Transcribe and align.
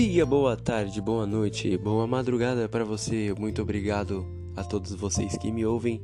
dia, 0.00 0.24
boa 0.24 0.56
tarde, 0.56 1.00
boa 1.00 1.26
noite, 1.26 1.76
boa 1.76 2.06
madrugada 2.06 2.68
para 2.68 2.84
você. 2.84 3.34
Muito 3.36 3.60
obrigado 3.60 4.24
a 4.54 4.62
todos 4.62 4.94
vocês 4.94 5.36
que 5.36 5.50
me 5.50 5.66
ouvem. 5.66 6.00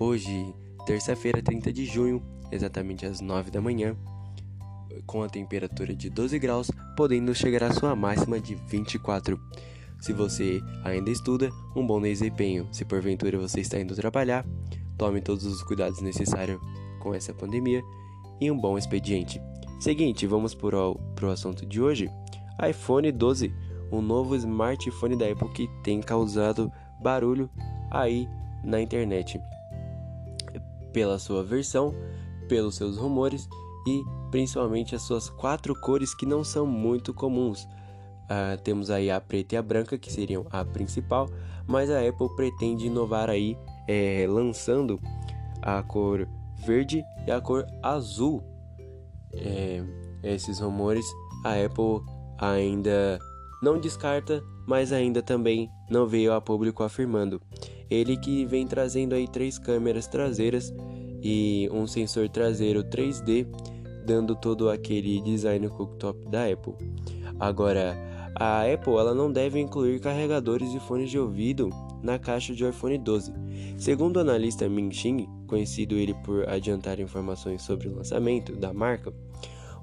Hoje, 0.00 0.52
terça-feira, 0.84 1.40
30 1.40 1.72
de 1.72 1.84
junho, 1.84 2.20
exatamente 2.50 3.06
às 3.06 3.20
9 3.20 3.52
da 3.52 3.60
manhã, 3.60 3.96
com 5.06 5.22
a 5.22 5.28
temperatura 5.28 5.94
de 5.94 6.10
12 6.10 6.36
graus, 6.40 6.72
podendo 6.96 7.32
chegar 7.36 7.62
à 7.62 7.72
sua 7.72 7.94
máxima 7.94 8.40
de 8.40 8.56
24. 8.56 9.40
Se 10.00 10.12
você 10.12 10.60
ainda 10.82 11.08
estuda, 11.08 11.48
um 11.76 11.86
bom 11.86 12.02
desempenho. 12.02 12.66
Se 12.72 12.84
porventura 12.84 13.38
você 13.38 13.60
está 13.60 13.78
indo 13.78 13.94
trabalhar, 13.94 14.44
tome 14.98 15.20
todos 15.20 15.46
os 15.46 15.62
cuidados 15.62 16.00
necessários 16.00 16.60
com 16.98 17.14
essa 17.14 17.32
pandemia 17.32 17.80
e 18.40 18.50
um 18.50 18.58
bom 18.58 18.76
expediente. 18.76 19.40
Seguinte, 19.78 20.26
vamos 20.26 20.52
para 20.52 20.76
o 20.76 21.30
assunto 21.30 21.64
de 21.64 21.80
hoje 21.80 22.10
iPhone 22.62 23.10
12, 23.12 23.52
um 23.92 24.00
novo 24.00 24.34
smartphone 24.36 25.16
da 25.16 25.30
Apple 25.30 25.48
que 25.52 25.68
tem 25.82 26.00
causado 26.00 26.70
barulho 27.00 27.50
aí 27.90 28.28
na 28.64 28.80
internet. 28.80 29.40
Pela 30.92 31.18
sua 31.18 31.44
versão, 31.44 31.94
pelos 32.48 32.76
seus 32.76 32.96
rumores 32.96 33.48
e 33.86 34.02
principalmente 34.30 34.94
as 34.94 35.02
suas 35.02 35.28
quatro 35.28 35.74
cores 35.80 36.14
que 36.14 36.26
não 36.26 36.42
são 36.42 36.66
muito 36.66 37.12
comuns. 37.14 37.64
Uh, 38.24 38.60
temos 38.64 38.90
aí 38.90 39.10
a 39.10 39.20
preta 39.20 39.54
e 39.54 39.58
a 39.58 39.62
branca, 39.62 39.96
que 39.96 40.12
seriam 40.12 40.46
a 40.50 40.64
principal, 40.64 41.28
mas 41.66 41.90
a 41.90 42.00
Apple 42.00 42.34
pretende 42.34 42.86
inovar 42.86 43.30
aí, 43.30 43.56
é, 43.86 44.26
lançando 44.28 45.00
a 45.62 45.80
cor 45.82 46.26
verde 46.56 47.04
e 47.26 47.30
a 47.30 47.40
cor 47.40 47.64
azul. 47.82 48.42
É, 49.32 49.82
esses 50.22 50.58
rumores 50.58 51.06
a 51.44 51.64
Apple 51.64 52.00
ainda 52.38 53.18
não 53.62 53.78
descarta, 53.78 54.42
mas 54.66 54.92
ainda 54.92 55.22
também 55.22 55.68
não 55.90 56.06
veio 56.06 56.32
a 56.32 56.40
público 56.40 56.82
afirmando. 56.82 57.40
Ele 57.88 58.16
que 58.16 58.44
vem 58.44 58.66
trazendo 58.66 59.14
aí 59.14 59.28
três 59.28 59.58
câmeras 59.58 60.06
traseiras 60.06 60.74
e 61.22 61.68
um 61.72 61.86
sensor 61.86 62.28
traseiro 62.28 62.84
3D, 62.84 63.46
dando 64.04 64.34
todo 64.34 64.68
aquele 64.68 65.20
design 65.20 65.68
cooktop 65.68 66.28
da 66.28 66.46
Apple. 66.46 66.74
Agora, 67.38 67.96
a 68.34 68.62
Apple 68.62 68.94
ela 68.94 69.14
não 69.14 69.32
deve 69.32 69.58
incluir 69.58 70.00
carregadores 70.00 70.72
e 70.74 70.80
fones 70.80 71.10
de 71.10 71.18
ouvido 71.18 71.70
na 72.02 72.18
caixa 72.18 72.54
de 72.54 72.68
iPhone 72.68 72.98
12. 72.98 73.32
Segundo 73.78 74.16
o 74.16 74.20
analista 74.20 74.68
Ming 74.68 74.92
Xing, 74.92 75.26
conhecido 75.46 75.96
ele 75.96 76.14
por 76.24 76.48
adiantar 76.48 77.00
informações 77.00 77.62
sobre 77.62 77.88
o 77.88 77.94
lançamento 77.94 78.52
da 78.54 78.72
marca, 78.72 79.12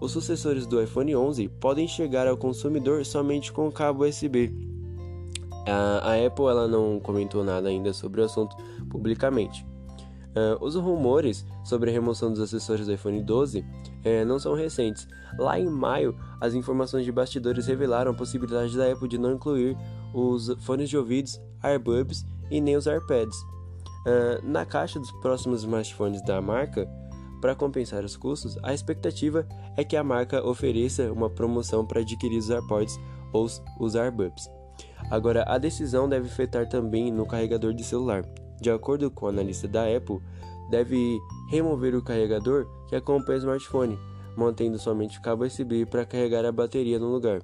os 0.04 0.12
sucessores 0.12 0.68
do 0.68 0.84
iPhone 0.84 1.16
11 1.16 1.48
podem 1.48 1.88
chegar 1.88 2.28
ao 2.28 2.36
consumidor 2.36 3.06
somente 3.06 3.54
com 3.54 3.72
cabo 3.72 4.06
USB. 4.06 4.54
A, 5.66 6.12
a 6.12 6.28
Apple 6.28 6.46
ela 6.46 6.68
não 6.68 7.00
comentou 7.00 7.42
nada 7.42 7.70
ainda 7.70 7.94
sobre 7.94 8.20
o 8.20 8.26
assunto 8.26 8.54
publicamente. 8.90 9.66
Uh, 10.36 10.62
os 10.62 10.76
rumores 10.76 11.46
sobre 11.64 11.90
a 11.90 11.94
remoção 11.94 12.32
dos 12.32 12.42
acessórios 12.42 12.86
do 12.86 12.94
iPhone 12.94 13.24
12 13.24 13.66
eh, 14.04 14.26
não 14.26 14.40
são 14.40 14.56
recentes. 14.56 15.08
Lá 15.40 15.58
em 15.58 15.70
maio, 15.70 16.18
as 16.42 16.54
informações 16.54 17.06
de 17.06 17.12
bastidores 17.12 17.68
revelaram 17.68 18.12
a 18.12 18.16
possibilidade 18.16 18.76
da 18.76 18.92
Apple 18.92 19.08
de 19.08 19.18
não 19.18 19.34
incluir 19.34 19.78
os 20.14 20.54
fones 20.66 20.90
de 20.90 20.98
ouvidos, 20.98 21.40
AirBuds 21.62 22.26
e 22.52 22.60
nem 22.60 22.76
os 22.76 22.88
AirPads. 22.88 23.38
Uh, 24.06 24.44
na 24.44 24.66
caixa 24.66 25.00
dos 25.00 25.12
próximos 25.22 25.62
smartphones 25.62 26.22
da 26.24 26.42
marca, 26.42 26.90
para 27.44 27.54
compensar 27.54 28.06
os 28.06 28.16
custos, 28.16 28.58
a 28.64 28.74
expectativa 28.74 29.46
é 29.76 29.84
que 29.84 29.98
a 29.98 30.04
marca 30.04 30.42
ofereça 30.48 31.12
uma 31.12 31.30
promoção 31.30 31.86
para 31.86 32.00
adquirir 32.00 32.38
os 32.38 32.50
AirPods 32.50 32.98
ou 33.34 33.46
os 33.82 33.96
AirBuds. 33.98 34.50
Agora, 35.12 35.44
a 35.46 35.58
decisão 35.58 36.08
deve 36.08 36.28
afetar 36.28 36.70
também 36.70 37.12
no 37.12 37.26
carregador 37.26 37.74
de 37.74 37.84
celular. 37.84 38.24
De 38.62 38.72
acordo 38.72 39.12
com 39.12 39.26
o 39.26 39.30
analista 39.30 39.68
da 39.68 39.84
Apple, 39.84 40.22
deve 40.70 41.20
remover 41.50 41.94
o 41.96 42.02
carregador 42.02 42.66
que 42.88 42.96
acompanha 42.96 43.40
o 43.40 43.42
smartphone, 43.42 44.00
mantendo 44.38 44.80
somente 44.80 45.20
o 45.20 45.22
cabo 45.22 45.44
USB 45.44 45.86
para 45.86 46.06
carregar 46.06 46.46
a 46.46 46.52
bateria 46.52 46.98
no 46.98 47.10
lugar. 47.10 47.42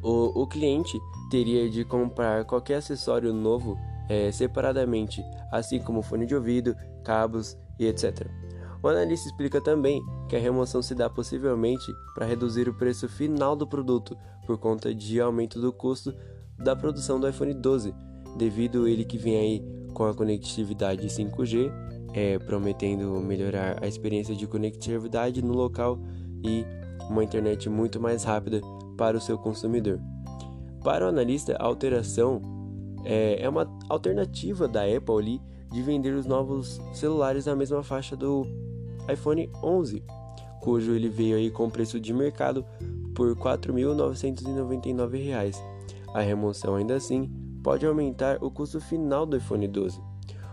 O, 0.00 0.42
o 0.42 0.46
cliente 0.46 0.96
teria 1.28 1.68
de 1.68 1.84
comprar 1.84 2.44
qualquer 2.44 2.76
acessório 2.76 3.32
novo 3.32 3.76
é, 4.08 4.30
separadamente, 4.30 5.24
assim 5.50 5.80
como 5.80 6.02
fone 6.02 6.24
de 6.24 6.36
ouvido, 6.36 6.76
cabos 7.02 7.58
e 7.80 7.86
etc. 7.86 8.43
O 8.84 8.88
analista 8.88 9.26
explica 9.26 9.62
também 9.62 10.04
que 10.28 10.36
a 10.36 10.38
remoção 10.38 10.82
se 10.82 10.94
dá 10.94 11.08
possivelmente 11.08 11.90
para 12.14 12.26
reduzir 12.26 12.68
o 12.68 12.74
preço 12.74 13.08
final 13.08 13.56
do 13.56 13.66
produto 13.66 14.14
por 14.46 14.58
conta 14.58 14.94
de 14.94 15.18
aumento 15.18 15.58
do 15.58 15.72
custo 15.72 16.14
da 16.58 16.76
produção 16.76 17.18
do 17.18 17.26
iPhone 17.26 17.54
12, 17.54 17.94
devido 18.36 18.86
ele 18.86 19.02
que 19.06 19.16
vem 19.16 19.38
aí 19.38 19.64
com 19.94 20.04
a 20.04 20.12
conectividade 20.12 21.06
5G, 21.06 21.72
é, 22.12 22.38
prometendo 22.40 23.18
melhorar 23.22 23.82
a 23.82 23.88
experiência 23.88 24.36
de 24.36 24.46
conectividade 24.46 25.40
no 25.40 25.54
local 25.54 25.98
e 26.44 26.66
uma 27.08 27.24
internet 27.24 27.70
muito 27.70 27.98
mais 27.98 28.22
rápida 28.22 28.60
para 28.98 29.16
o 29.16 29.20
seu 29.20 29.38
consumidor. 29.38 29.98
Para 30.82 31.06
o 31.06 31.08
analista, 31.08 31.56
a 31.58 31.64
alteração 31.64 32.42
é, 33.02 33.42
é 33.42 33.48
uma 33.48 33.66
alternativa 33.88 34.68
da 34.68 34.82
Apple 34.82 35.16
ali 35.18 35.40
de 35.72 35.80
vender 35.80 36.12
os 36.12 36.26
novos 36.26 36.78
celulares 36.92 37.46
na 37.46 37.56
mesma 37.56 37.82
faixa 37.82 38.14
do 38.14 38.46
iPhone 39.12 39.50
11, 39.62 40.02
cujo 40.60 40.92
ele 40.92 41.08
veio 41.08 41.36
aí 41.36 41.50
com 41.50 41.70
preço 41.70 42.00
de 42.00 42.12
mercado 42.12 42.64
por 43.14 43.28
R$ 43.28 43.36
4.999. 43.36 45.54
A 46.14 46.20
remoção 46.20 46.74
ainda 46.76 46.96
assim 46.96 47.30
pode 47.62 47.86
aumentar 47.86 48.42
o 48.42 48.50
custo 48.50 48.80
final 48.80 49.26
do 49.26 49.36
iPhone 49.36 49.66
12. 49.66 50.00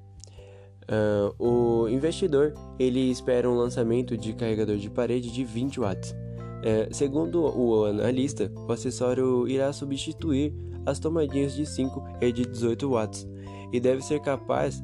Uh, 0.83 1.33
o 1.39 1.89
investidor 1.89 2.53
ele 2.77 3.09
espera 3.09 3.49
um 3.49 3.55
lançamento 3.55 4.15
de 4.15 4.33
carregador 4.33 4.77
de 4.77 4.87
parede 4.87 5.31
de 5.31 5.43
20 5.43 5.79
watts. 5.79 6.11
Uh, 6.11 6.93
segundo 6.93 7.41
o 7.41 7.85
analista, 7.85 8.51
o 8.55 8.71
acessório 8.71 9.47
irá 9.47 9.73
substituir 9.73 10.53
as 10.85 10.99
tomadinhas 10.99 11.55
de 11.55 11.65
5 11.65 12.03
e 12.21 12.31
de 12.31 12.45
18 12.45 12.87
watts 12.87 13.27
e 13.73 13.79
deve 13.79 14.03
ser 14.03 14.19
capaz 14.19 14.79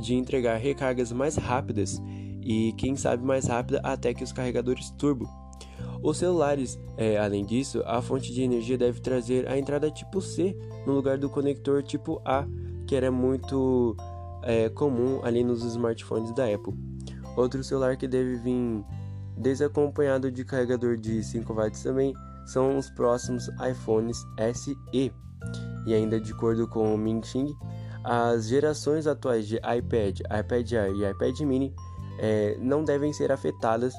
de 0.00 0.16
entregar 0.16 0.56
recargas 0.56 1.12
mais 1.12 1.36
rápidas 1.36 2.02
e, 2.42 2.72
quem 2.72 2.96
sabe, 2.96 3.24
mais 3.24 3.46
rápida 3.46 3.80
até 3.84 4.12
que 4.12 4.24
os 4.24 4.32
carregadores 4.32 4.90
turbo. 4.98 5.28
Os 6.02 6.16
celulares, 6.16 6.78
é, 6.96 7.18
além 7.18 7.44
disso, 7.44 7.82
a 7.84 8.00
fonte 8.00 8.32
de 8.32 8.42
energia 8.42 8.78
deve 8.78 9.00
trazer 9.00 9.46
a 9.48 9.58
entrada 9.58 9.90
tipo 9.90 10.20
C 10.20 10.56
no 10.86 10.94
lugar 10.94 11.18
do 11.18 11.28
conector 11.28 11.82
tipo 11.82 12.22
A, 12.24 12.46
que 12.86 12.96
era 12.96 13.10
muito 13.10 13.94
é, 14.42 14.68
comum 14.70 15.20
ali 15.22 15.44
nos 15.44 15.62
smartphones 15.62 16.34
da 16.34 16.46
Apple. 16.46 16.74
Outro 17.36 17.62
celular 17.62 17.96
que 17.96 18.08
deve 18.08 18.36
vir 18.36 18.84
desacompanhado 19.36 20.30
de 20.30 20.44
carregador 20.44 20.96
de 20.96 21.22
5 21.22 21.54
watts 21.54 21.82
também 21.82 22.14
são 22.46 22.76
os 22.76 22.90
próximos 22.90 23.48
iPhones 23.70 24.18
SE. 24.54 24.76
E 25.86 25.94
ainda 25.94 26.20
de 26.20 26.32
acordo 26.32 26.66
com 26.68 26.94
o 26.94 26.98
Ming 26.98 27.22
Xing, 27.22 27.54
as 28.04 28.48
gerações 28.48 29.06
atuais 29.06 29.46
de 29.46 29.56
iPad, 29.56 30.20
iPad 30.20 30.72
Air 30.72 30.94
e 30.94 31.10
iPad 31.10 31.40
Mini 31.40 31.74
é, 32.18 32.56
não 32.60 32.84
devem 32.84 33.12
ser 33.12 33.30
afetadas 33.32 33.94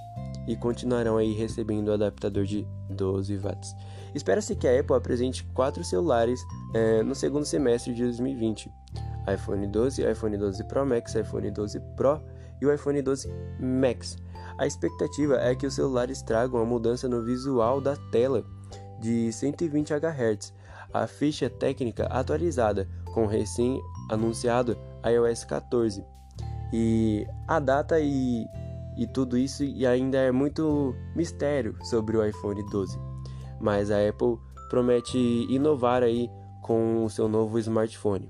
e 0.48 0.56
continuarão 0.56 1.18
aí 1.18 1.34
recebendo 1.34 1.90
o 1.90 1.94
adaptador 1.94 2.46
de 2.46 2.68
12 2.90 3.38
watts. 3.38 3.76
Espera-se 4.14 4.56
que 4.56 4.68
a 4.68 4.80
Apple 4.80 4.96
apresente 4.96 5.44
quatro 5.54 5.84
celulares 5.84 6.42
é, 6.74 7.04
no 7.04 7.16
segundo 7.16 7.46
semestre 7.46 7.94
de 7.94 8.04
2020: 8.04 8.72
iPhone 9.34 9.68
12, 9.68 10.10
iPhone 10.10 10.38
12 10.38 10.64
Pro 10.66 10.86
Max, 10.86 11.16
iPhone 11.16 11.50
12 11.52 11.80
Pro 11.96 12.22
e 12.62 12.66
o 12.66 12.74
iPhone 12.74 13.02
12 13.02 13.30
Max. 13.60 14.18
A 14.58 14.68
expectativa 14.68 15.38
é 15.38 15.56
que 15.56 15.66
os 15.66 15.76
celulares 15.76 16.22
tragam 16.22 16.62
a 16.62 16.66
mudança 16.66 17.08
no 17.08 17.24
visual 17.24 17.80
da 17.80 17.96
tela 18.12 18.44
de 19.00 19.32
120 19.32 19.94
Hz, 19.94 20.54
a 20.94 21.08
ficha 21.08 21.50
técnica 21.50 22.06
atualizada 22.06 22.88
com 23.14 23.24
o 23.24 23.28
recém-anunciado 23.28 24.78
iOS 25.06 25.46
14. 25.46 26.06
E 26.74 27.28
a 27.48 27.60
data 27.60 28.00
e, 28.00 28.46
e 29.02 29.08
tudo 29.08 29.36
isso 29.36 29.64
e 29.64 29.86
ainda 29.88 30.20
é 30.20 30.32
muito 30.32 30.96
mistério 31.16 31.76
sobre 31.82 32.16
o 32.18 32.24
iPhone 32.24 32.64
12. 32.70 33.00
Mas 33.60 33.90
a 33.90 34.08
Apple 34.08 34.38
promete 34.70 35.18
inovar 35.50 36.04
aí 36.04 36.30
com 36.62 37.04
o 37.04 37.10
seu 37.10 37.28
novo 37.28 37.58
smartphone. 37.58 38.30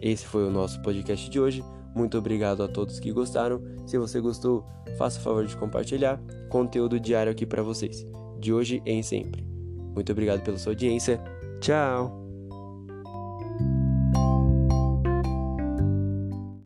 Esse 0.00 0.24
foi 0.24 0.46
o 0.46 0.50
nosso 0.50 0.80
podcast 0.80 1.28
de 1.28 1.38
hoje. 1.38 1.62
Muito 1.94 2.16
obrigado 2.16 2.62
a 2.62 2.68
todos 2.68 2.98
que 2.98 3.12
gostaram. 3.12 3.62
Se 3.86 3.98
você 3.98 4.18
gostou, 4.18 4.64
faça 4.96 5.20
o 5.20 5.22
favor 5.22 5.44
de 5.44 5.56
compartilhar 5.56 6.18
conteúdo 6.48 6.98
diário 6.98 7.30
aqui 7.30 7.44
para 7.44 7.62
vocês, 7.62 8.06
de 8.38 8.50
hoje 8.50 8.82
em 8.86 9.02
sempre. 9.02 9.46
Muito 9.94 10.10
obrigado 10.10 10.42
pela 10.42 10.56
sua 10.56 10.72
audiência. 10.72 11.22
Tchau! 11.60 12.27